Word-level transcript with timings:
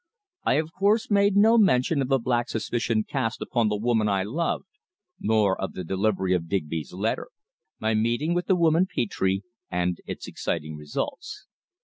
I, 0.45 0.55
of 0.55 0.73
course, 0.73 1.11
made 1.11 1.35
no 1.35 1.59
mention 1.59 2.01
of 2.01 2.07
the 2.07 2.17
black 2.17 2.49
suspicion 2.49 3.03
cast 3.03 3.39
upon 3.39 3.67
the 3.69 3.75
woman 3.75 4.09
I 4.09 4.23
loved, 4.23 4.65
nor 5.19 5.55
of 5.61 5.73
the 5.73 5.83
delivery 5.83 6.33
of 6.33 6.49
Digby's 6.49 6.91
letter, 6.91 7.27
my 7.79 7.93
meeting 7.93 8.33
with 8.33 8.47
the 8.47 8.55
woman 8.55 8.87
Petre 8.87 9.41
and 9.69 10.01
its 10.07 10.25
exciting 10.27 10.75
results. 10.75 11.45